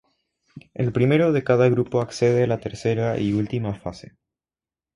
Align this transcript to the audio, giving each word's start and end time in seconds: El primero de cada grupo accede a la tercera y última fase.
El 0.73 0.91
primero 0.93 1.31
de 1.31 1.43
cada 1.43 1.69
grupo 1.69 2.01
accede 2.01 2.45
a 2.45 2.47
la 2.47 2.59
tercera 2.59 3.19
y 3.19 3.33
última 3.33 3.75
fase. 3.75 4.17